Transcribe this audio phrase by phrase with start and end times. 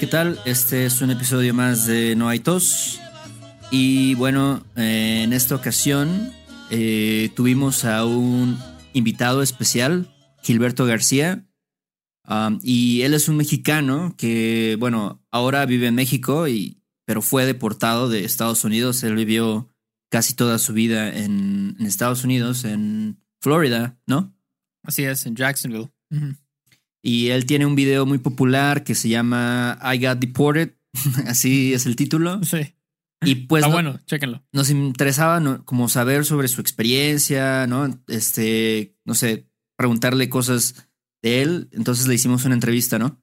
[0.00, 0.40] ¿qué tal?
[0.46, 2.98] Este es un episodio más de No hay tos.
[3.70, 6.32] Y bueno, eh, en esta ocasión
[6.70, 8.58] eh, tuvimos a un
[8.94, 10.10] invitado especial,
[10.42, 11.46] Gilberto García.
[12.26, 17.44] Um, y él es un mexicano que, bueno, ahora vive en México, y, pero fue
[17.44, 19.02] deportado de Estados Unidos.
[19.02, 19.68] Él vivió
[20.08, 24.34] casi toda su vida en, en Estados Unidos, en Florida, ¿no?
[24.82, 25.90] Así es, en Jacksonville.
[27.02, 30.72] Y él tiene un video muy popular que se llama I Got Deported,
[31.26, 32.42] así es el título.
[32.44, 32.74] Sí.
[33.22, 34.42] Y pues Ah, no- bueno, chéquenlo.
[34.52, 35.64] nos interesaba ¿no?
[35.64, 38.02] como saber sobre su experiencia, ¿no?
[38.08, 40.88] Este, no sé, preguntarle cosas
[41.22, 41.68] de él.
[41.72, 43.20] Entonces le hicimos una entrevista, ¿no?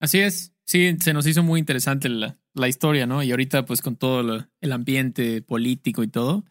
[0.00, 0.54] Así es.
[0.64, 3.22] Sí, se nos hizo muy interesante la, la historia, ¿no?
[3.22, 6.44] Y ahorita, pues, con todo lo- el ambiente político y todo.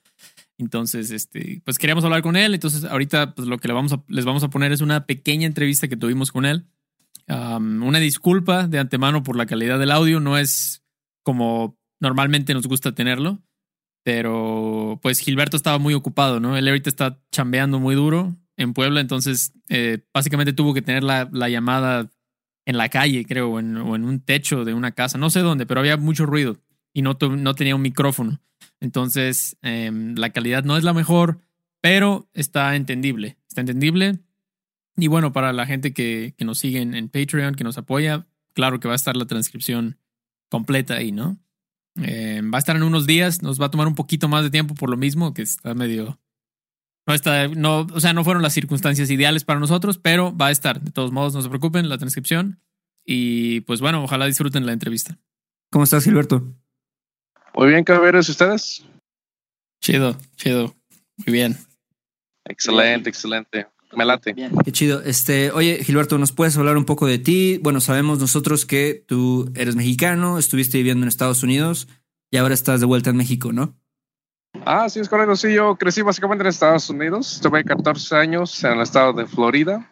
[0.61, 2.53] Entonces, este, pues queríamos hablar con él.
[2.53, 5.87] Entonces, ahorita, pues lo que le vamos les vamos a poner es una pequeña entrevista
[5.87, 6.65] que tuvimos con él.
[7.27, 10.19] Um, una disculpa de antemano por la calidad del audio.
[10.19, 10.83] No es
[11.23, 13.41] como normalmente nos gusta tenerlo.
[14.03, 16.57] Pero, pues, Gilberto estaba muy ocupado, ¿no?
[16.57, 19.01] Él ahorita está chambeando muy duro en Puebla.
[19.01, 22.09] Entonces, eh, básicamente tuvo que tener la, la llamada
[22.65, 25.39] en la calle, creo, o en, o en un techo de una casa, no sé
[25.39, 26.57] dónde, pero había mucho ruido
[26.93, 28.39] y no, no tenía un micrófono.
[28.81, 31.39] Entonces, em, la calidad no es la mejor,
[31.79, 34.19] pero está entendible, está entendible.
[34.97, 38.79] Y bueno, para la gente que, que nos sigue en, Patreon, que nos apoya, claro
[38.79, 39.97] que va a estar la transcripción
[40.49, 41.39] completa ahí, ¿no?
[41.95, 44.49] Em, va a estar en unos días, nos va a tomar un poquito más de
[44.49, 46.19] tiempo por lo mismo, que está medio...
[47.07, 50.51] No está, no, o sea, no fueron las circunstancias ideales para nosotros, pero va a
[50.51, 50.81] estar.
[50.81, 52.61] De todos modos, no se preocupen, la transcripción.
[53.03, 55.17] Y pues bueno, ojalá disfruten la entrevista.
[55.71, 56.60] ¿Cómo estás, Gilberto?
[57.61, 58.83] Muy bien, caballeros, ¿y ustedes?
[59.83, 60.73] Chido, chido.
[61.17, 61.55] Muy bien.
[62.43, 63.67] Excelente, excelente.
[63.95, 64.33] Me late.
[64.65, 65.03] Qué chido.
[65.03, 67.59] Este, oye, Gilberto, ¿nos puedes hablar un poco de ti?
[67.61, 71.87] Bueno, sabemos nosotros que tú eres mexicano, estuviste viviendo en Estados Unidos
[72.31, 73.77] y ahora estás de vuelta en México, ¿no?
[74.65, 75.35] Ah, sí, es correcto.
[75.35, 77.39] Sí, yo crecí básicamente en Estados Unidos.
[77.43, 79.87] Tuve 14 años en el estado de Florida,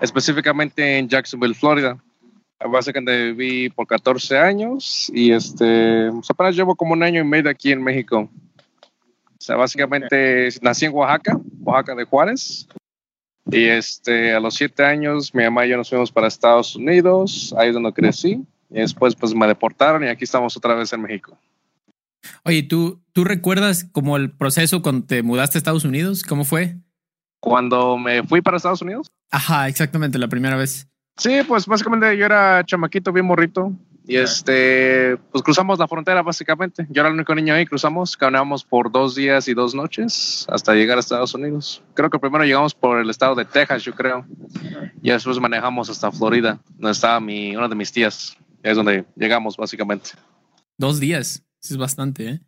[0.00, 1.96] específicamente en Jacksonville, Florida.
[2.68, 7.50] Básicamente viví por 14 años y este, pues apenas llevo como un año y medio
[7.50, 8.28] aquí en México.
[8.82, 12.66] O sea, básicamente nací en Oaxaca, Oaxaca de Juárez.
[13.50, 17.54] Y este, a los 7 años mi mamá y yo nos fuimos para Estados Unidos,
[17.58, 18.42] ahí es donde crecí.
[18.70, 21.36] Y después pues me deportaron y aquí estamos otra vez en México.
[22.44, 26.22] Oye, ¿tú, ¿tú recuerdas como el proceso cuando te mudaste a Estados Unidos?
[26.22, 26.76] ¿Cómo fue?
[27.40, 30.88] Cuando me fui para Estados Unidos, Ajá, exactamente, la primera vez.
[31.16, 33.72] Sí, pues básicamente yo era chamaquito, bien morrito.
[34.06, 36.86] Y este, pues cruzamos la frontera básicamente.
[36.90, 40.74] Yo era el único niño ahí, cruzamos, caminamos por dos días y dos noches hasta
[40.74, 41.82] llegar a Estados Unidos.
[41.94, 44.26] Creo que primero llegamos por el estado de Texas, yo creo.
[45.02, 48.36] Y después manejamos hasta Florida, donde estaba mi, una de mis tías.
[48.62, 50.10] Es donde llegamos básicamente.
[50.76, 51.42] Dos días.
[51.62, 52.40] Eso es bastante, ¿eh?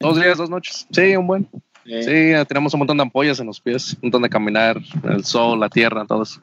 [0.00, 0.86] Dos días, dos noches.
[0.90, 1.48] Sí, un buen.
[1.84, 5.58] Sí, tenemos un montón de ampollas en los pies, un montón de caminar, el sol,
[5.58, 6.42] la tierra, todo eso.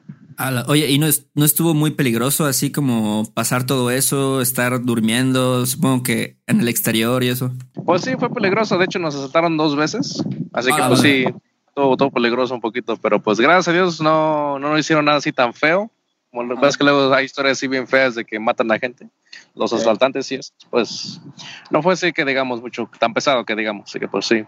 [0.68, 5.66] Oye, ¿y no, es- no estuvo muy peligroso así como pasar todo eso, estar durmiendo,
[5.66, 7.50] supongo que en el exterior y eso?
[7.84, 8.78] Pues sí, fue peligroso.
[8.78, 10.22] De hecho, nos asaltaron dos veces.
[10.52, 11.24] Así que, Ah, pues vale.
[11.26, 11.34] sí,
[11.74, 12.96] todo, todo peligroso un poquito.
[12.96, 15.90] Pero pues gracias a Dios no, no nos hicieron nada así tan feo.
[16.30, 19.08] Como lo ves que luego hay historias así bien feas de que matan a gente.
[19.54, 20.52] Los asaltantes y eso.
[20.70, 21.20] Pues
[21.70, 23.88] no fue así que digamos mucho, tan pesado que digamos.
[23.90, 24.44] Así que pues sí.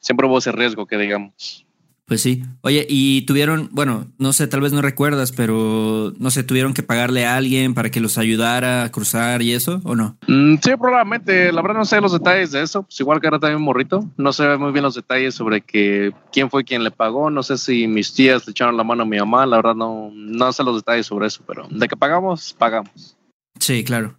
[0.00, 1.64] Siempre hubo ese riesgo que digamos.
[2.12, 2.42] Pues sí.
[2.60, 6.82] Oye, y tuvieron, bueno, no sé, tal vez no recuerdas, pero no sé, tuvieron que
[6.82, 10.18] pagarle a alguien para que los ayudara a cruzar y eso, ¿o no?
[10.28, 11.50] Mm, sí, probablemente.
[11.52, 12.82] La verdad no sé los detalles de eso.
[12.82, 14.10] Pues igual que era también morrito.
[14.18, 17.30] No sé muy bien los detalles sobre que quién fue quien le pagó.
[17.30, 19.46] No sé si mis tías le echaron la mano a mi mamá.
[19.46, 21.42] La verdad no, no sé los detalles sobre eso.
[21.46, 23.16] Pero de que pagamos, pagamos.
[23.58, 24.18] Sí, claro.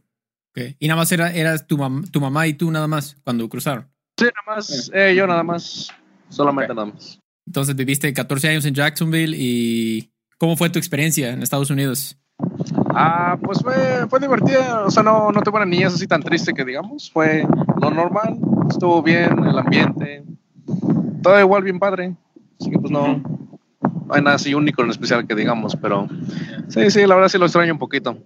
[0.79, 3.88] Y nada más era, eras tu, mam- tu mamá y tú nada más cuando cruzaron.
[4.17, 4.89] Sí, nada más.
[4.95, 5.89] Eh, yo nada más.
[6.29, 7.19] Solamente nada más.
[7.45, 12.17] Entonces viviste 14 años en Jacksonville y ¿cómo fue tu experiencia en Estados Unidos?
[12.95, 14.85] Ah, pues fue, fue divertida.
[14.85, 17.11] O sea, no, no tuve una niñez así tan triste que digamos.
[17.11, 17.45] Fue
[17.81, 18.37] lo normal.
[18.69, 20.23] Estuvo bien el ambiente.
[21.21, 22.15] Todo igual bien padre.
[22.59, 25.75] Así que pues no, no hay nada así único en especial que digamos.
[25.81, 26.07] Pero
[26.69, 28.17] sí, sí, la verdad sí lo extraño un poquito.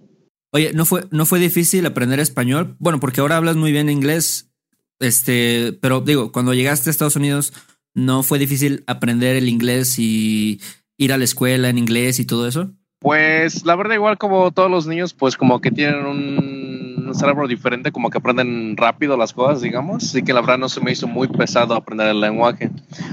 [0.50, 2.76] Oye, ¿no fue, ¿no fue difícil aprender español?
[2.78, 4.50] Bueno, porque ahora hablas muy bien inglés,
[4.98, 7.52] este, pero digo, cuando llegaste a Estados Unidos,
[7.98, 10.60] ¿no fue difícil aprender el inglés y
[10.96, 12.70] ir a la escuela en inglés y todo eso?
[13.00, 17.92] Pues la verdad, igual como todos los niños, pues como que tienen un cerebro diferente,
[17.92, 20.04] como que aprenden rápido las cosas, digamos.
[20.04, 22.70] Así que la verdad no se me hizo muy pesado aprender el lenguaje.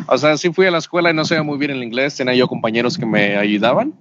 [0.08, 2.36] O sea, sí fui a la escuela y no sabía muy bien el inglés, tenía
[2.36, 3.94] yo compañeros que me ayudaban.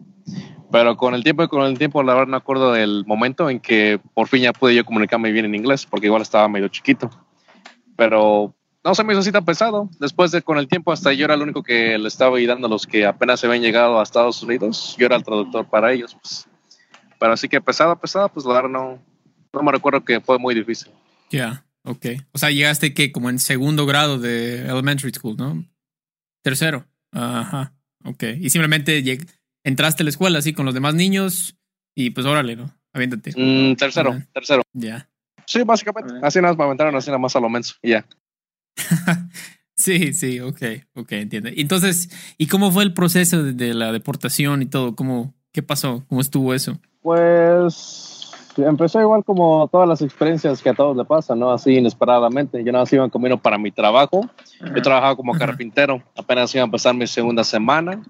[0.71, 3.61] Pero con el tiempo y con el tiempo, la verdad no acuerdo del momento en
[3.61, 7.11] que por fin ya pude yo comunicarme bien en inglés, porque igual estaba medio chiquito.
[7.97, 8.55] Pero
[8.85, 9.89] no se me hizo así tan pesado.
[9.99, 12.71] Después de con el tiempo, hasta yo era el único que le estaba ayudando a
[12.71, 14.95] los que apenas se habían llegado a Estados Unidos.
[14.99, 16.15] Yo era el traductor para ellos.
[16.21, 16.47] Pues.
[17.19, 19.03] Pero así que pesado, pesado, pues la verdad no,
[19.53, 20.93] no me recuerdo que fue muy difícil.
[21.31, 22.07] Ya, ok.
[22.33, 25.65] O sea, llegaste que como en segundo grado de elementary school, ¿no?
[26.43, 26.85] Tercero.
[27.11, 27.73] Ajá,
[28.05, 28.23] ok.
[28.39, 29.03] Y simplemente
[29.65, 31.57] entraste a la escuela así con los demás niños
[31.95, 32.71] y pues órale, ¿no?
[32.93, 33.33] Aviéntate.
[33.35, 34.63] Mm, tercero, tercero.
[34.75, 35.09] Ya.
[35.47, 36.15] Sí, básicamente.
[36.23, 38.07] Así nada más me aventaron así nada más a lo menso ya.
[39.75, 40.63] sí, sí, ok,
[40.95, 41.51] ok, entiendo.
[41.55, 44.95] Entonces, ¿y cómo fue el proceso de, la deportación y todo?
[44.95, 46.05] ¿Cómo, ¿Qué pasó?
[46.09, 46.79] ¿Cómo estuvo eso?
[47.03, 51.53] Pues empezó igual como todas las experiencias que a todos le pasan, ¿no?
[51.53, 52.63] Así inesperadamente.
[52.65, 54.29] Yo nada más iba en camino para mi trabajo.
[54.61, 56.03] Yo trabajaba como carpintero.
[56.17, 58.03] Apenas iba a empezar mi segunda semana.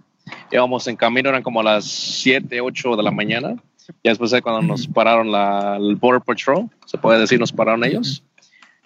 [0.50, 3.56] Íbamos en camino, eran como las 7, 8 de la mañana.
[4.02, 7.84] Y después de cuando nos pararon la, el Border Patrol, se puede decir, nos pararon
[7.84, 8.22] ellos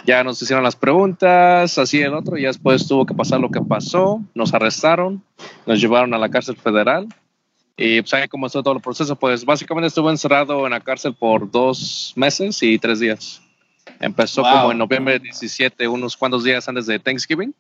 [0.05, 3.61] ya nos hicieron las preguntas, así el otro, y después tuvo que pasar lo que
[3.61, 5.23] pasó, nos arrestaron,
[5.67, 7.09] nos llevaron a la cárcel federal.
[7.77, 11.49] Y pues ahí comenzó todo el proceso, pues básicamente estuve encerrado en la cárcel por
[11.51, 13.41] dos meses y tres días.
[14.01, 17.55] Empezó como en noviembre 17, unos cuantos días antes de Thanksgiving.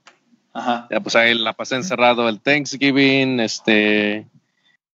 [0.53, 0.89] Ajá.
[0.91, 4.27] Ya pues ahí la pasé encerrado el Thanksgiving, este,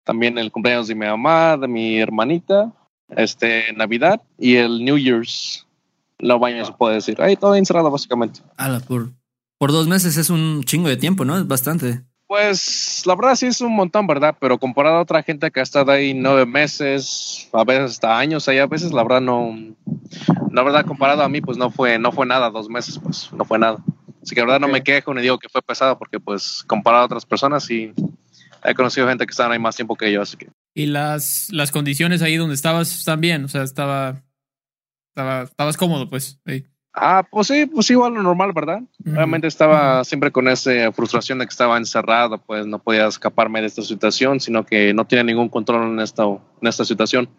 [0.04, 2.72] también el cumpleaños de mi mamá, de mi hermanita,
[3.10, 5.68] este, Navidad y el New Year's
[6.22, 7.22] lo baño, se puede decir.
[7.22, 8.42] Ahí todo encerrado, básicamente.
[8.88, 9.12] por,
[9.58, 11.38] por dos meses es un chingo de tiempo, ¿no?
[11.38, 12.04] Es bastante.
[12.28, 14.38] Pues la verdad sí es un montón, ¿verdad?
[14.40, 18.48] Pero comparado a otra gente que ha estado ahí nueve meses, a veces hasta años,
[18.48, 19.54] ahí a veces la verdad no,
[20.50, 23.44] la verdad comparado a mí, pues no fue, no fue nada, dos meses, pues no
[23.44, 23.84] fue nada.
[24.24, 27.04] Así que la verdad no me quejo ni digo que fue pesado, porque pues comparado
[27.04, 27.92] a otras personas sí
[28.64, 30.48] he conocido gente que estaban ahí más tiempo que yo, así que.
[30.74, 33.44] ¿Y las, las condiciones ahí donde estabas están bien?
[33.44, 34.24] O sea, estaba
[35.12, 36.40] estaba, estabas cómodo, pues.
[36.94, 38.82] Ah, pues sí, pues igual lo normal, ¿verdad?
[39.00, 43.68] Realmente estaba siempre con esa frustración de que estaba encerrado, pues no podía escaparme de
[43.68, 47.30] esta situación, sino que no tenía ningún control en esta, en esta situación.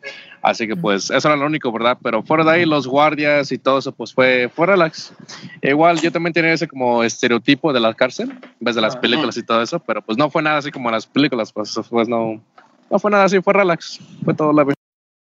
[0.40, 1.98] Así que pues eso era lo único, ¿verdad?
[2.02, 5.12] Pero fuera de ahí, los guardias y todo eso, pues fue, fue relax.
[5.60, 9.36] igual yo también tenía ese como estereotipo de la cárcel, en vez de las películas
[9.36, 12.42] y todo eso, pero pues no fue nada así como las películas, pues, pues no,
[12.90, 14.64] no fue nada así, fue relax, fue todo la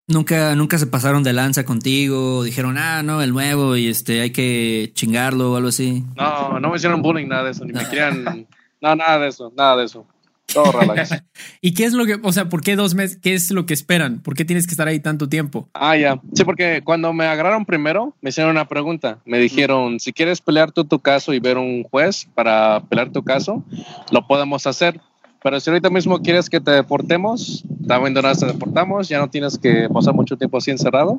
[0.09, 4.31] Nunca, nunca se pasaron de lanza contigo, dijeron, ah, no, el nuevo y este hay
[4.31, 6.05] que chingarlo o algo así.
[6.17, 8.47] No, no me hicieron bullying, nada de eso, ni me querían,
[8.81, 10.07] no, nada de eso, nada de eso.
[10.53, 11.23] Todo relax.
[11.61, 13.75] ¿Y qué es lo que, o sea, por qué dos meses, qué es lo que
[13.75, 14.21] esperan?
[14.21, 15.69] ¿Por qué tienes que estar ahí tanto tiempo?
[15.73, 16.21] Ah, ya.
[16.35, 19.21] Sí, porque cuando me agarraron primero, me hicieron una pregunta.
[19.25, 23.23] Me dijeron, si quieres pelear tú tu caso y ver un juez para pelear tu
[23.23, 23.65] caso,
[24.11, 25.01] lo podemos hacer
[25.43, 29.19] pero si ahorita mismo quieres que te deportemos, también de una vez te deportamos, ya
[29.19, 31.19] no tienes que pasar mucho tiempo así encerrado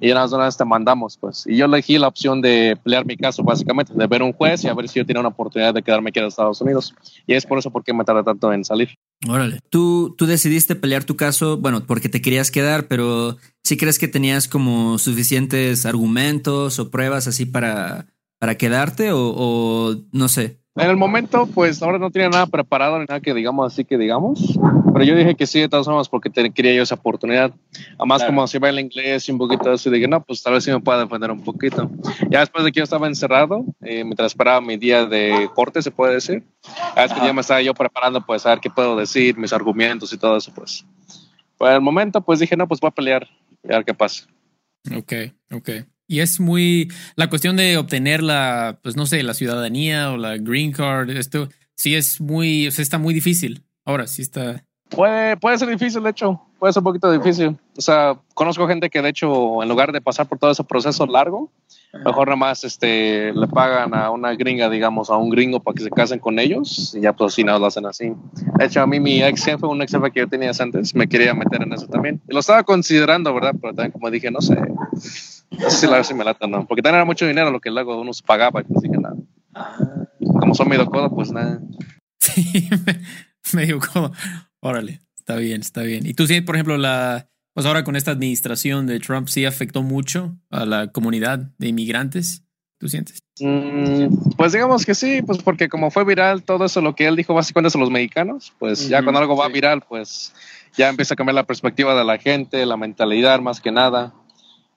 [0.00, 1.44] y ya de una vez te mandamos, pues.
[1.46, 4.68] Y yo elegí la opción de pelear mi caso, básicamente, de ver un juez y
[4.68, 6.94] a ver si yo tenía una oportunidad de quedarme aquí en Estados Unidos.
[7.26, 8.94] Y es por eso porque me tardé tanto en salir.
[9.28, 9.60] Órale.
[9.68, 14.08] Tú, tú decidiste pelear tu caso, bueno, porque te querías quedar, pero ¿sí crees que
[14.08, 18.06] tenías como suficientes argumentos o pruebas así para,
[18.40, 20.58] para quedarte o, o no sé?
[20.76, 23.98] En el momento, pues ahora no tenía nada preparado ni nada que digamos así que
[23.98, 24.58] digamos,
[24.94, 27.52] pero yo dije que sí de todas formas porque quería yo esa oportunidad.
[27.98, 30.54] Además, como se va el inglés y un poquito de eso, dije, no, pues tal
[30.54, 31.90] vez sí me pueda defender un poquito.
[32.30, 35.90] Ya después de que yo estaba encerrado, eh, mientras esperaba mi día de corte, se
[35.90, 36.42] puede decir,
[36.96, 40.12] es que ya me estaba yo preparando, pues a ver qué puedo decir, mis argumentos
[40.12, 40.86] y todo eso, pues.
[41.58, 43.28] Por el momento, pues dije, no, pues voy a pelear
[43.64, 44.26] y a ver qué pasa.
[44.96, 45.12] Ok,
[45.50, 45.70] ok.
[46.10, 50.38] Y es muy la cuestión de obtener la, pues no sé, la ciudadanía o la
[50.38, 51.08] green card.
[51.10, 53.62] Esto sí es muy, o sea, está muy difícil.
[53.84, 54.64] Ahora sí está.
[54.88, 57.56] Puede, puede ser difícil, de hecho, puede ser un poquito difícil.
[57.78, 61.06] O sea, conozco gente que de hecho, en lugar de pasar por todo ese proceso
[61.06, 61.52] largo,
[62.04, 65.84] mejor nada más este, le pagan a una gringa, digamos, a un gringo para que
[65.84, 68.12] se casen con ellos y ya pues si no lo hacen así.
[68.58, 71.08] De hecho, a mí mi ex jefe, un ex jefe que yo tenía antes, me
[71.08, 72.20] quería meter en eso también.
[72.28, 73.54] Y lo estaba considerando, ¿verdad?
[73.60, 74.56] Pero también como dije, no sé,
[75.68, 76.66] si la si me lata, ¿no?
[76.66, 79.16] Porque también era mucho dinero lo que luego uno se pagaba pues dije, nada.
[80.40, 81.60] Como son medio codo, pues nada.
[82.22, 82.68] Sí,
[83.54, 84.12] medio codo.
[84.60, 86.06] Órale, está bien, está bien.
[86.06, 89.82] ¿Y tú sí, por ejemplo, la pues ahora con esta administración de Trump sí afectó
[89.82, 92.44] mucho a la comunidad de inmigrantes.
[92.78, 93.18] ¿Tú sientes?
[93.40, 97.16] Mm, pues digamos que sí, pues porque como fue viral todo eso, lo que él
[97.16, 100.32] dijo básicamente a los mexicanos, pues ya cuando algo va viral, pues
[100.78, 104.14] ya empieza a cambiar la perspectiva de la gente, la mentalidad más que nada.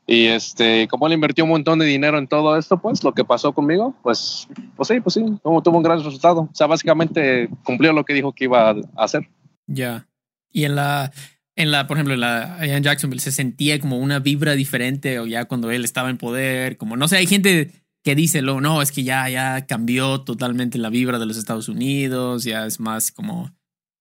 [0.06, 3.24] Y este, como él invirtió un montón de dinero en todo esto, pues lo que
[3.24, 6.42] pasó conmigo, pues, pues sí, pues sí, como tuvo un gran resultado.
[6.42, 9.30] O sea, básicamente cumplió lo que dijo que iba a hacer.
[9.66, 10.08] Ya.
[10.52, 11.12] Y en la,
[11.56, 15.20] en la, por ejemplo, en la, allá en Jacksonville se sentía como una vibra diferente
[15.20, 17.72] o ya cuando él estaba en poder, como no sé, hay gente
[18.04, 21.70] que dice, lo, no, es que ya, ya cambió totalmente la vibra de los Estados
[21.70, 23.52] Unidos, ya es más como,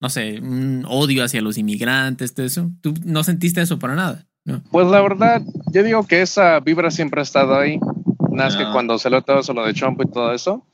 [0.01, 2.71] no sé, un odio hacia los inmigrantes, todo eso.
[2.81, 4.27] ¿Tú no sentiste eso para nada?
[4.71, 7.79] Pues la verdad, yo digo que esa vibra siempre ha estado ahí.
[8.31, 10.65] Nada más que cuando salió todo eso, lo de Trump y todo eso,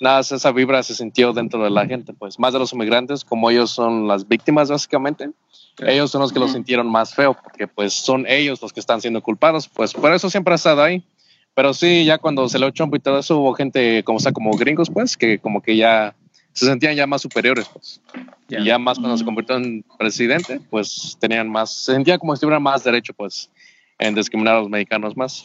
[0.00, 3.50] nada, esa vibra se sintió dentro de la gente, pues más de los inmigrantes, como
[3.50, 5.30] ellos son las víctimas básicamente,
[5.78, 9.00] ellos son los que lo sintieron más feo, porque pues son ellos los que están
[9.00, 11.04] siendo culpados, pues por eso siempre ha estado ahí.
[11.54, 14.90] Pero sí, ya cuando salió Trump y todo eso, hubo gente como, sea, como gringos,
[14.90, 16.14] pues, que como que ya
[16.52, 18.00] se sentían ya más superiores, pues.
[18.48, 22.40] Y ya más cuando se convirtió en presidente, pues tenían más, se sentía como si
[22.40, 23.50] tuvieran más derecho, pues,
[23.98, 25.44] en discriminar a los mexicanos más.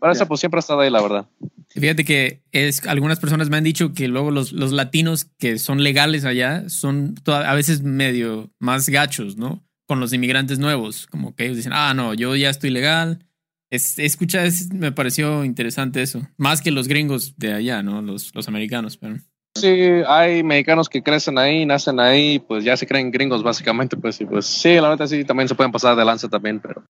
[0.00, 1.26] Pero eso, pues, siempre ha estado ahí, la verdad.
[1.70, 5.82] Fíjate que es, algunas personas me han dicho que luego los, los latinos que son
[5.82, 9.64] legales allá son a veces medio más gachos, ¿no?
[9.86, 13.26] Con los inmigrantes nuevos, como que ellos dicen, ah, no, yo ya estoy legal.
[13.70, 16.26] Es, escucha, me pareció interesante eso.
[16.36, 18.02] Más que los gringos de allá, ¿no?
[18.02, 19.18] Los, los americanos, pero...
[19.60, 24.20] Sí, hay mexicanos que crecen ahí, nacen ahí, pues ya se creen gringos básicamente, pues,
[24.20, 26.84] y pues sí, la verdad sí, también se pueden pasar de lanza también, pero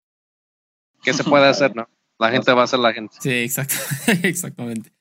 [1.02, 1.88] ¿qué se puede hacer, no?
[2.18, 3.16] La gente va a ser la gente.
[3.20, 3.74] Sí, exacto,
[4.22, 4.92] exactamente.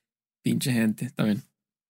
[0.43, 1.43] Pinche gente, bien.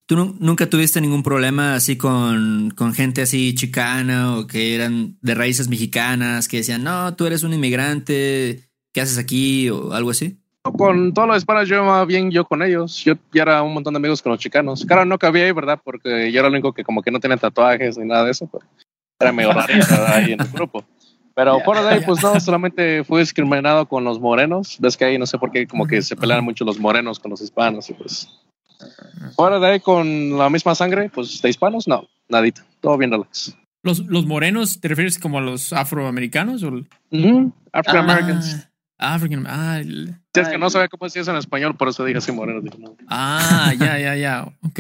[0.08, 5.34] ¿Tú nunca tuviste ningún problema así con, con, gente así chicana o que eran de
[5.34, 9.68] raíces mexicanas que decían, no, tú eres un inmigrante, ¿qué haces aquí?
[9.72, 10.38] o algo así?
[10.72, 13.04] Con todos los hispanos yo iba bien yo con ellos.
[13.04, 14.86] Yo ya era un montón de amigos con los chicanos.
[14.86, 15.80] Claro, no cabía ahí, ¿verdad?
[15.84, 18.50] Porque yo era el único que como que no tenía tatuajes ni nada de eso.
[19.20, 19.74] era medio raro
[20.08, 20.84] ahí en el grupo.
[21.36, 24.78] Pero fuera de ahí, pues no, solamente fui discriminado con los morenos.
[24.80, 27.32] Ves que ahí no sé por qué como que se pelean mucho los morenos con
[27.32, 28.30] los hispanos y pues...
[29.36, 32.66] Fuera de ahí con la misma sangre, pues de hispanos, no, nadita.
[32.82, 33.56] Todo bien relax.
[33.84, 36.64] ¿Los, los morenos te refieres como a los afroamericanos?
[36.64, 36.82] O...
[37.72, 38.68] Afro Americans.
[38.98, 39.46] African.
[39.48, 39.82] Ah,
[40.40, 42.62] es que no sabía cómo decía eso en español, por eso dije así moreno.
[43.08, 44.44] Ah, ya, ya, ya.
[44.62, 44.80] Ok.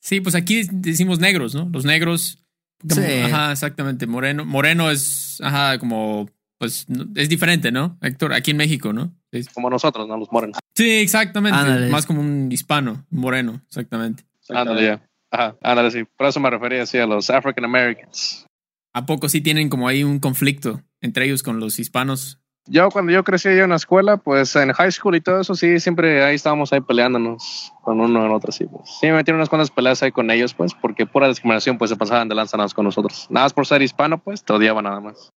[0.00, 1.68] Sí, pues aquí decimos negros, ¿no?
[1.72, 2.42] Los negros.
[2.88, 3.00] sí.
[3.24, 4.06] Ajá, exactamente.
[4.06, 4.44] Moreno.
[4.44, 6.28] Moreno es, ajá, como,
[6.58, 7.98] pues, es diferente, ¿no?
[8.00, 9.14] Héctor, aquí en México, ¿no?
[9.54, 10.16] Como nosotros, ¿no?
[10.16, 10.58] Los morenos.
[10.74, 11.88] Sí, exactamente.
[11.88, 14.24] Más como un hispano, moreno, exactamente.
[14.48, 15.02] Ándale, ya.
[15.30, 16.04] Ajá, ándale, sí.
[16.16, 18.46] Por eso me refería así a los African Americans.
[18.92, 22.39] ¿A poco sí tienen como ahí un conflicto entre ellos con los hispanos?
[22.66, 25.80] Yo cuando yo crecí en la escuela, pues en high school y todo eso, sí,
[25.80, 28.66] siempre ahí estábamos ahí peleándonos con uno en otro, sí.
[28.66, 28.88] Pues.
[29.00, 31.96] Sí, me metieron unas cuantas peleas ahí con ellos, pues, porque pura discriminación, pues se
[31.96, 33.26] pasaban de lanzanas con nosotros.
[33.30, 35.30] Nada más por ser hispano, pues te odiaba nada más.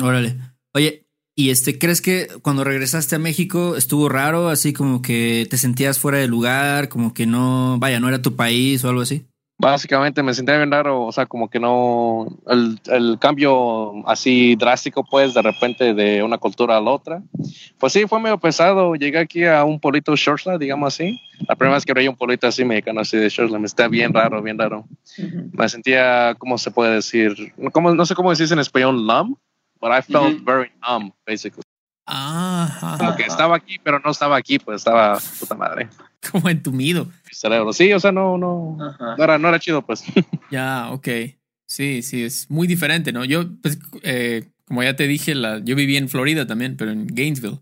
[0.00, 0.36] Órale.
[0.74, 5.56] Oye, ¿y este, crees que cuando regresaste a México estuvo raro, así como que te
[5.56, 9.26] sentías fuera de lugar, como que no, vaya, no era tu país o algo así?
[9.64, 15.02] Básicamente me sentía bien raro, o sea, como que no, el, el, cambio así drástico,
[15.04, 17.22] pues, de repente de una cultura a la otra.
[17.78, 18.94] Pues sí, fue medio pesado.
[18.94, 21.18] Llegué aquí a un polito Shortsland, digamos así.
[21.48, 24.12] La primera vez que veía un polito así mexicano, así de Shortsland, me está bien
[24.12, 24.84] raro, bien raro.
[25.52, 27.54] Me sentía, ¿cómo se puede decir?
[27.72, 29.38] Como, no sé cómo decirse en español, numb,
[29.80, 31.62] but I felt very numb, basically.
[32.06, 35.88] Ah, como que estaba aquí, pero no estaba aquí, pues estaba puta madre.
[36.32, 37.08] Como entumido.
[37.30, 37.72] cerebro.
[37.72, 40.04] Sí, o sea, no, no, no era, no era chido, pues.
[40.50, 41.08] Ya, ok.
[41.66, 43.24] Sí, sí, es muy diferente, ¿no?
[43.24, 47.06] Yo, pues, eh, como ya te dije, la, yo viví en Florida también, pero en
[47.06, 47.60] Gainesville.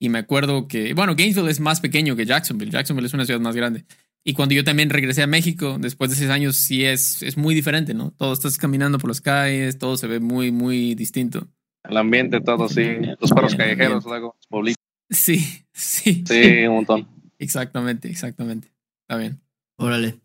[0.00, 2.70] Y me acuerdo que, bueno, Gainesville es más pequeño que Jacksonville.
[2.70, 3.84] Jacksonville es una ciudad más grande.
[4.24, 7.54] Y cuando yo también regresé a México, después de seis años, sí es, es muy
[7.54, 8.12] diferente, ¿no?
[8.12, 11.48] Todo estás caminando por las calles, todo se ve muy, muy distinto.
[11.88, 12.84] El ambiente, todo, sí.
[13.20, 14.74] Los perros callejeros, luego, los
[15.10, 16.24] Sí, sí.
[16.26, 17.08] Sí, un montón.
[17.38, 18.72] Exactamente, exactamente.
[19.02, 19.40] Está bien.
[19.76, 20.20] Órale.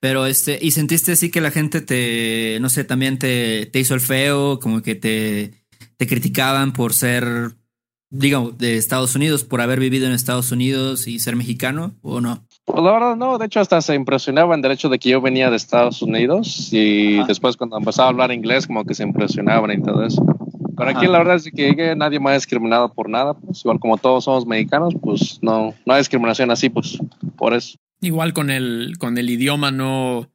[0.00, 3.94] Pero este, ¿y sentiste así que la gente te, no sé, también te, te hizo
[3.94, 5.54] el feo, como que te,
[5.96, 7.56] te criticaban por ser,
[8.10, 12.46] digamos, de Estados Unidos, por haber vivido en Estados Unidos y ser mexicano, o no?
[12.64, 15.50] Pues la verdad no, de hecho hasta se impresionaban del hecho de que yo venía
[15.50, 19.82] de Estados Unidos y después cuando empezaba a hablar inglés como que se impresionaban y
[19.82, 20.22] todo eso.
[20.78, 23.98] Pero aquí la verdad es que nadie me ha discriminado por nada, pues igual como
[23.98, 26.98] todos somos mexicanos, pues no, no hay discriminación así, pues
[27.36, 27.76] por eso.
[28.00, 30.30] Igual con el, con el idioma no,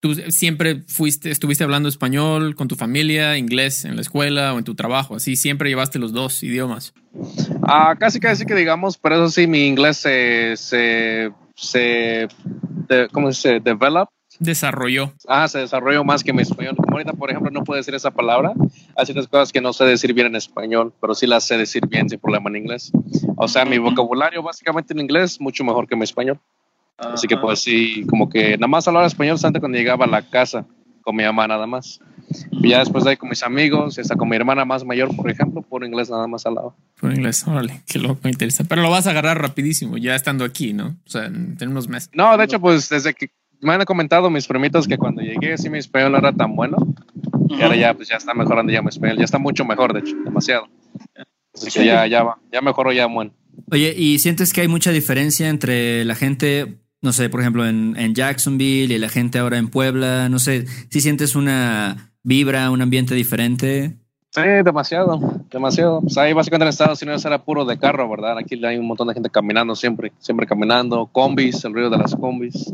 [0.00, 4.64] tú siempre fuiste, estuviste hablando español con tu familia, inglés en la escuela o en
[4.64, 6.94] tu trabajo, así siempre llevaste los dos idiomas.
[7.62, 12.28] Ah, casi casi que digamos, pero eso sí, mi inglés se, se, se
[12.88, 14.08] de, ¿cómo se develop?
[14.38, 15.12] Desarrolló.
[15.28, 16.76] Ah, se desarrolló más que mi español.
[16.76, 18.52] Como ahorita, por ejemplo, no puedo decir esa palabra.
[18.96, 21.86] Hay ciertas cosas que no sé decir bien en español, pero sí las sé decir
[21.86, 22.92] bien sin problema en inglés.
[23.36, 26.38] O sea, mi vocabulario básicamente en inglés mucho mejor que mi español.
[26.96, 30.22] Así que pues sí, como que nada más hablaba español antes cuando llegaba a la
[30.22, 30.64] casa
[31.02, 32.00] con mi mamá nada más.
[32.50, 35.30] Y ya después de ahí con mis amigos, hasta con mi hermana más mayor, por
[35.30, 36.74] ejemplo, por inglés nada más hablaba.
[36.98, 38.64] Por inglés, órale, qué loco, interesa.
[38.64, 40.96] Pero lo vas a agarrar rapidísimo, ya estando aquí, ¿no?
[41.06, 42.10] O sea, en unos meses.
[42.14, 43.30] No, de hecho, pues desde que
[43.60, 46.76] me han comentado mis primitos que cuando llegué, sí, mi español no era tan bueno.
[47.48, 49.18] Y ahora ya, pues ya está mejorando ya mi español.
[49.18, 50.68] Ya está mucho mejor, de hecho, demasiado.
[51.54, 53.32] Así que ya, ya va, ya mejoró ya bueno.
[53.70, 57.96] Oye, ¿y sientes que hay mucha diferencia entre la gente, no sé, por ejemplo, en,
[57.96, 60.28] en Jacksonville y la gente ahora en Puebla?
[60.28, 63.96] No sé, si sientes una vibra, un ambiente diferente.
[64.30, 66.00] Sí, demasiado, demasiado.
[66.00, 68.36] Pues ahí básicamente en Estados Unidos era puro de carro, ¿verdad?
[68.36, 72.16] Aquí hay un montón de gente caminando siempre, siempre caminando, combis, el ruido de las
[72.16, 72.72] combis,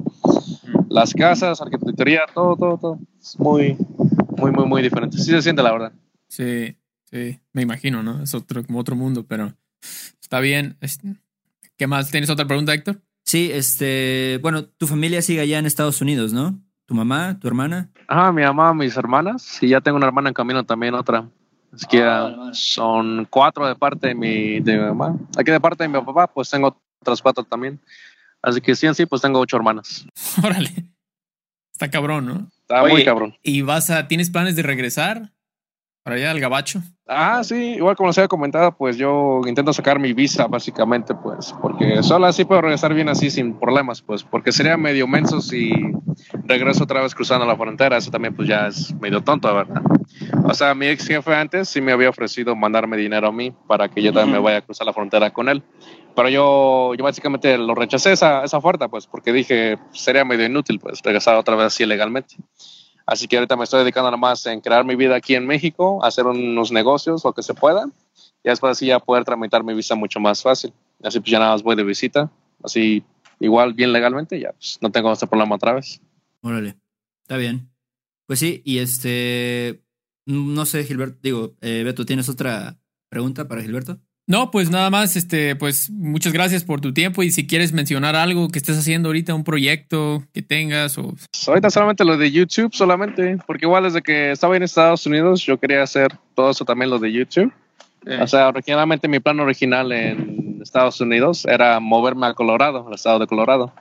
[0.90, 2.98] las casas, arquitectura, todo, todo, todo.
[3.18, 3.76] Es muy,
[4.36, 5.16] muy, muy, muy diferente.
[5.16, 5.92] Sí se siente, la verdad.
[6.28, 8.22] Sí, sí, me imagino, ¿no?
[8.22, 9.54] Es otro, como otro mundo, pero
[10.20, 10.76] está bien.
[11.78, 12.10] ¿Qué más?
[12.10, 13.00] ¿Tienes otra pregunta, Héctor?
[13.24, 16.60] Sí, este, bueno, tu familia sigue allá en Estados Unidos, ¿no?
[16.86, 17.88] ¿Tu mamá, tu hermana?
[18.08, 21.28] Ajá, mi mamá, mis hermanas, y ya tengo una hermana en camino también, otra.
[21.72, 25.16] Así que ah, son cuatro de parte de mi, de mi mamá.
[25.38, 27.78] Aquí de parte de mi papá, pues tengo otras cuatro también.
[28.42, 30.06] Así que sí, en sí, pues tengo ocho hermanas.
[30.42, 30.86] Órale.
[31.72, 32.48] Está cabrón, ¿no?
[32.60, 33.36] Está Oye, muy cabrón.
[33.42, 35.32] ¿Y vas a, tienes planes de regresar
[36.02, 36.82] para allá al Gabacho?
[37.06, 41.52] Ah, sí, igual como les había comentado, pues yo intento sacar mi visa, básicamente, pues,
[41.60, 45.72] porque solo así puedo regresar bien así sin problemas, pues, porque sería medio menso si
[46.44, 49.82] regreso otra vez cruzando la frontera, eso también pues ya es medio tonto, ¿verdad?
[50.44, 53.88] O sea, mi ex jefe antes sí me había ofrecido mandarme dinero a mí para
[53.88, 55.62] que yo también me vaya a cruzar la frontera con él,
[56.14, 60.78] pero yo, yo básicamente lo rechacé esa, esa oferta, pues, porque dije, sería medio inútil,
[60.78, 62.36] pues, regresar otra vez así legalmente.
[63.10, 65.98] Así que ahorita me estoy dedicando nada más en crear mi vida aquí en México,
[66.04, 67.86] hacer unos negocios, lo que se pueda.
[68.44, 70.72] Y después así ya poder tramitar mi visa mucho más fácil.
[71.02, 72.30] Así pues ya nada más voy de visita.
[72.62, 73.02] Así
[73.40, 76.00] igual bien legalmente, ya pues no tengo este problema otra vez.
[76.40, 76.76] Órale,
[77.22, 77.68] está bien.
[78.28, 79.82] Pues sí, y este,
[80.26, 83.98] no sé, Gilberto, digo, eh, Beto, ¿tienes otra pregunta para Gilberto?
[84.30, 88.14] No, pues nada más, este, pues muchas gracias por tu tiempo y si quieres mencionar
[88.14, 91.14] algo que estés haciendo ahorita, un proyecto que tengas o...
[91.48, 95.58] Ahorita solamente lo de YouTube, solamente, porque igual desde que estaba en Estados Unidos yo
[95.58, 97.52] quería hacer todo eso también lo de YouTube.
[98.20, 103.18] O sea, originalmente mi plan original en Estados Unidos era moverme a Colorado, al estado
[103.18, 103.72] de Colorado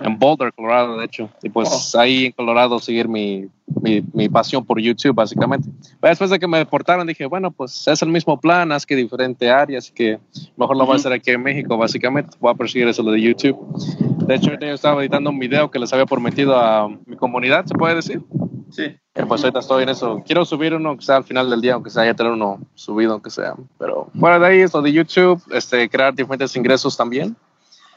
[0.00, 1.30] en Boulder, Colorado, de hecho.
[1.42, 1.98] Y pues oh.
[1.98, 3.48] ahí en Colorado seguir mi,
[3.82, 5.68] mi, mi, pasión por YouTube, básicamente.
[6.00, 8.96] Pero después de que me deportaron, dije, bueno, pues es el mismo plan, haz que
[8.96, 10.18] diferente área, así que
[10.56, 12.36] mejor lo voy a hacer aquí en México, básicamente.
[12.40, 13.56] Voy a perseguir eso de YouTube.
[14.26, 17.74] De hecho, yo estaba editando un video que les había prometido a mi comunidad, ¿se
[17.74, 18.22] puede decir?
[18.70, 18.96] Sí.
[19.14, 20.22] Y pues ahorita estoy en eso.
[20.26, 23.12] Quiero subir uno que sea al final del día, aunque sea ya tener uno subido,
[23.12, 23.54] aunque sea.
[23.78, 27.36] Pero fuera de ahí, eso de YouTube, este, crear diferentes ingresos también.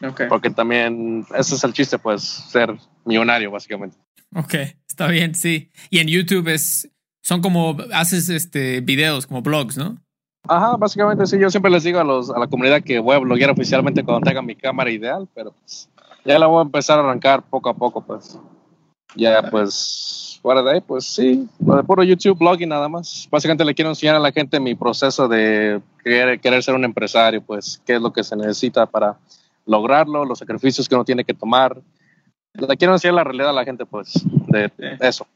[0.02, 0.28] Okay.
[0.28, 2.74] Porque también ese es el chiste, pues, ser
[3.06, 3.98] millonario, básicamente.
[4.36, 4.54] Ok,
[4.88, 5.70] está bien, sí.
[5.90, 6.90] Y en YouTube es,
[7.24, 9.98] son como, haces este videos, como blogs, ¿no?
[10.48, 11.38] Ajá, básicamente sí.
[11.38, 14.26] Yo siempre les digo a, los, a la comunidad que voy a bloguear oficialmente cuando
[14.26, 15.90] tenga mi cámara ideal, pero pues,
[16.24, 18.40] ya la voy a empezar a arrancar poco a poco, pues.
[19.16, 23.28] Ya, pues, fuera de ahí, pues sí, lo de puro YouTube, blog y nada más.
[23.32, 27.42] Básicamente le quiero enseñar a la gente mi proceso de querer, querer ser un empresario,
[27.42, 29.18] pues, qué es lo que se necesita para
[29.70, 31.82] lograrlo, los sacrificios que uno tiene que tomar.
[32.54, 35.28] Le quiero enseñar la realidad a la gente, pues, de eso.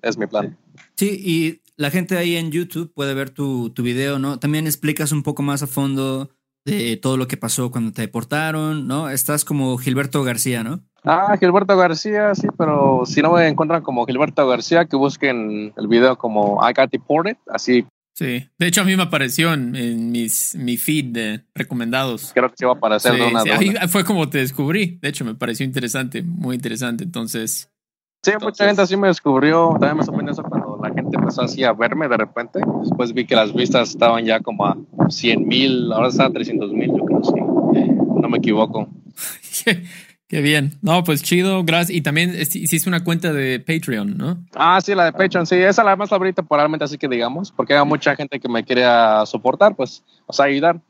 [0.00, 0.56] Es mi plan.
[0.94, 4.38] Sí, y la gente ahí en YouTube puede ver tu, tu video, ¿no?
[4.38, 6.30] También explicas un poco más a fondo
[6.64, 9.08] de todo lo que pasó cuando te deportaron, ¿no?
[9.08, 10.80] Estás como Gilberto García, ¿no?
[11.04, 15.86] Ah, Gilberto García, sí, pero si no me encuentran como Gilberto García, que busquen el
[15.86, 20.10] video como I Got Deported, así Sí, de hecho a mí me apareció en, en
[20.10, 22.30] mis, mi feed de recomendados.
[22.32, 24.38] Creo que se iba a aparecer sí, de una, sí, de ahí fue como te
[24.38, 24.98] descubrí.
[25.02, 27.04] De hecho, me pareció interesante, muy interesante.
[27.04, 27.70] Entonces,
[28.26, 29.76] Sí, mucha gente así me descubrió.
[29.78, 32.58] También me sorprendió eso cuando la gente empezó así a verme de repente.
[32.80, 34.76] Después vi que las vistas estaban ya como a
[35.08, 37.34] 100 mil, ahora está a 300 mil, yo creo, sí.
[38.20, 38.88] No me equivoco.
[40.28, 40.78] qué bien.
[40.82, 41.96] No, pues chido, gracias.
[41.96, 44.44] Y también hiciste una cuenta de Patreon, ¿no?
[44.54, 45.56] Ah, sí, la de Patreon, sí.
[45.56, 49.24] Esa la más ahorita temporalmente, así que digamos, porque hay mucha gente que me quería
[49.26, 50.80] soportar, pues, o sea, ayudar.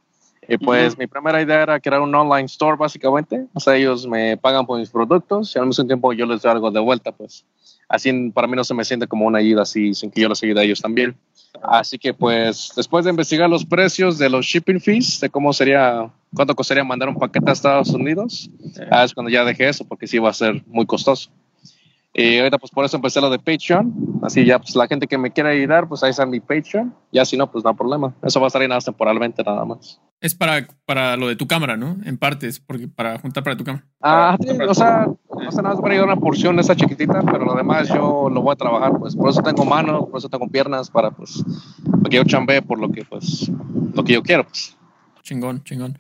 [0.49, 0.99] Y pues uh -huh.
[0.99, 3.47] mi primera idea era crear un online store básicamente.
[3.53, 6.53] O sea, ellos me pagan por mis productos y al mismo tiempo yo les doy
[6.53, 7.45] algo de vuelta, pues.
[7.89, 10.43] así para mí no se me siente como una ayuda así sin que yo los
[10.43, 11.17] ayude a ellos también.
[11.63, 16.11] Así que pues después de investigar los precios de los shipping fees, de cómo sería,
[16.35, 18.51] cuánto costaría mandar un paquete a Estados Unidos,
[18.91, 21.31] ah, es cuando ya dejé eso porque sí iba a ser muy costoso.
[22.19, 24.21] Y ahorita pues por eso empecé lo de Patreon.
[24.23, 26.95] Así ya pues la gente que me quiera ayudar, pues ahí está mi Patreon.
[27.13, 28.15] Ya si no, pues no hay problema.
[28.23, 30.01] Eso va a estar ahí nada temporalmente nada más.
[30.21, 31.99] Es para, para lo de tu cámara, ¿no?
[32.05, 33.85] En partes, porque para juntar para tu cámara.
[34.01, 37.23] Ah, sí, o sea, no sé nada más para ayudar una porción de esa chiquitita,
[37.23, 40.29] pero lo demás yo lo voy a trabajar, pues por eso tengo manos, por eso
[40.29, 41.45] tengo piernas, para pues,
[41.85, 43.51] para que yo chambee por lo que pues,
[43.95, 44.77] lo que yo quiero, pues.
[45.23, 45.99] Chingón, chingón.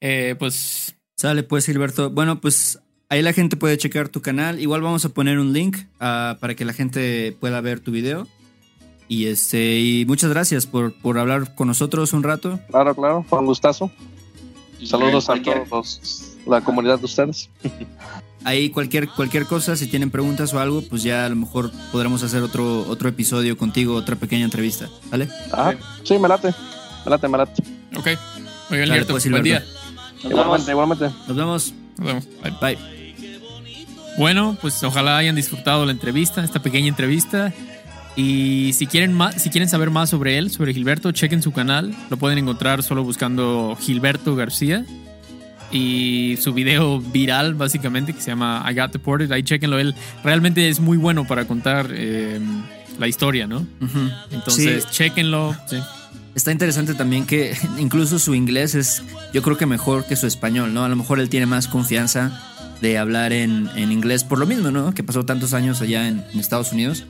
[0.00, 0.96] Eh, pues.
[1.16, 2.10] Sale pues, Gilberto.
[2.10, 2.80] Bueno, pues
[3.14, 4.58] Ahí la gente puede checar tu canal.
[4.58, 8.26] Igual vamos a poner un link uh, para que la gente pueda ver tu video.
[9.08, 12.58] Y este y muchas gracias por, por hablar con nosotros un rato.
[12.70, 13.90] Claro, claro, fue un gustazo.
[14.82, 17.48] Saludos a todos la comunidad de ustedes.
[18.44, 22.22] Ahí cualquier, cualquier cosa, si tienen preguntas o algo, pues ya a lo mejor podremos
[22.22, 24.90] hacer otro, otro episodio contigo, otra pequeña entrevista.
[25.10, 25.28] ¿Vale?
[25.50, 26.54] Ah, sí, me late.
[27.06, 27.62] Me late, me late.
[27.96, 28.08] Ok.
[28.68, 29.64] Muy bien, pues, Buen día.
[30.22, 31.04] Igualmente, igualmente.
[31.26, 31.74] Nos vemos.
[31.96, 32.28] Nos vemos.
[32.42, 32.76] Bye.
[32.76, 32.78] Bye.
[34.18, 37.52] Bueno, pues ojalá hayan disfrutado la entrevista, esta pequeña entrevista.
[38.16, 41.94] Y si quieren, más, si quieren saber más sobre él, sobre Gilberto, chequen su canal.
[42.10, 44.84] Lo pueden encontrar solo buscando Gilberto García.
[45.72, 49.32] Y su video viral, básicamente, que se llama I Got Deported.
[49.32, 49.78] Ahí chequenlo.
[49.78, 52.38] Él realmente es muy bueno para contar eh,
[52.98, 53.66] la historia, ¿no?
[54.30, 55.56] Entonces, chequenlo.
[56.34, 60.74] Está interesante también que incluso su inglés es, yo creo que mejor que su español,
[60.74, 60.84] ¿no?
[60.84, 62.40] A lo mejor él tiene más confianza
[62.80, 64.92] de hablar en, inglés por lo mismo, ¿no?
[64.92, 67.04] Que pasó tantos años allá en, Estados Unidos.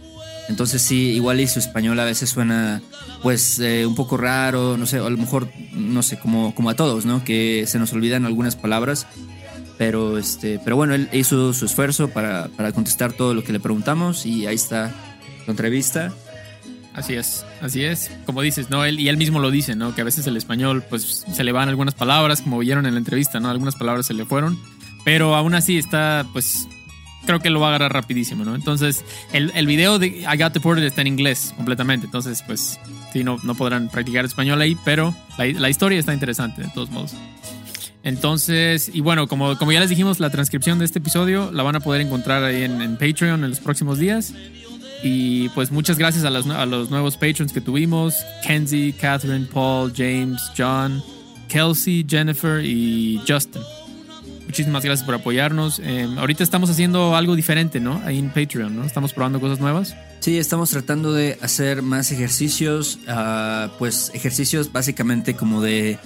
[0.48, 2.82] Entonces sí, igual y su español a veces suena
[3.22, 6.74] pues eh, un poco raro, no sé, a lo mejor, no sé, como, como a
[6.74, 7.24] todos, ¿no?
[7.24, 9.06] Que se nos olvidan algunas palabras.
[9.78, 13.58] Pero, este, pero bueno, él hizo su esfuerzo para, para contestar todo lo que le
[13.58, 14.92] preguntamos y ahí está
[15.46, 16.12] la entrevista.
[16.94, 18.10] Así es, así es.
[18.24, 18.84] Como dices, ¿no?
[18.84, 19.94] Él, y él mismo lo dice, ¿no?
[19.94, 22.98] Que a veces el español, pues, se le van algunas palabras, como vieron en la
[22.98, 23.50] entrevista, ¿no?
[23.50, 24.56] Algunas palabras se le fueron.
[25.04, 26.68] Pero aún así está, pues,
[27.26, 28.54] creo que lo va a agarrar rapidísimo, ¿no?
[28.54, 32.06] Entonces, el, el video de I Got Deported está en inglés completamente.
[32.06, 32.78] Entonces, pues,
[33.12, 36.90] sí, no, no podrán practicar español ahí, pero la, la historia está interesante, de todos
[36.90, 37.12] modos.
[38.02, 41.76] Entonces, y bueno, como, como ya les dijimos, la transcripción de este episodio la van
[41.76, 44.34] a poder encontrar ahí en, en Patreon en los próximos días.
[45.02, 48.14] Y pues muchas gracias a los, a los nuevos patrons que tuvimos:
[48.46, 51.02] Kenzie, Catherine, Paul, James, John,
[51.48, 53.62] Kelsey, Jennifer y Justin.
[54.54, 55.80] Muchísimas gracias por apoyarnos.
[55.80, 58.00] Eh, ahorita estamos haciendo algo diferente, ¿no?
[58.04, 58.84] Ahí en Patreon, ¿no?
[58.84, 59.96] Estamos probando cosas nuevas.
[60.20, 65.98] Sí, estamos tratando de hacer más ejercicios, uh, pues ejercicios básicamente como de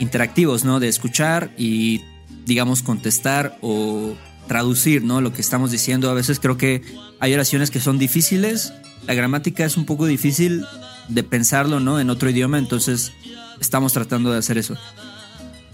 [0.00, 0.80] interactivos, ¿no?
[0.80, 2.02] De escuchar y,
[2.44, 4.16] digamos, contestar o
[4.48, 5.20] traducir, ¿no?
[5.20, 6.10] Lo que estamos diciendo.
[6.10, 6.82] A veces creo que
[7.20, 8.72] hay oraciones que son difíciles.
[9.06, 10.64] La gramática es un poco difícil
[11.06, 12.00] de pensarlo, ¿no?
[12.00, 13.12] En otro idioma, entonces
[13.60, 14.76] estamos tratando de hacer eso.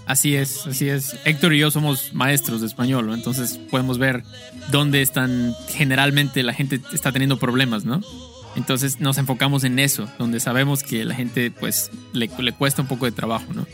[0.09, 1.17] Así es, así es.
[1.27, 3.13] Héctor y yo somos maestros de español.
[3.13, 4.25] Entonces podemos ver
[4.73, 8.01] dónde están, generalmente la gente está teniendo problemas, ¿no?
[8.57, 13.05] Entonces nos enfocamos en eso, donde sabemos que la gente pues le, cuesta un poco
[13.05, 13.67] de trabajo, ¿no?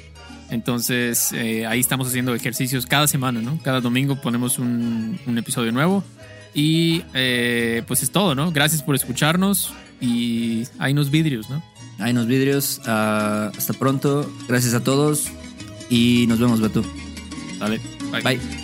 [0.51, 3.61] Entonces eh, ahí estamos haciendo ejercicios cada semana, ¿no?
[3.63, 6.03] Cada domingo ponemos un, episodio nuevo
[6.53, 8.51] y eh, pues es todo, ¿no?
[8.51, 11.63] Gracias por escucharnos y hay unos vidrios, ¿no?
[12.01, 12.81] Hay unos vidrios.
[12.87, 14.29] Ah, hasta pronto.
[14.49, 15.31] Gracias a todos.
[15.91, 16.83] Y nos vemos, Beto.
[17.59, 17.81] Dale.
[18.11, 18.23] Bye.
[18.23, 18.64] Bye.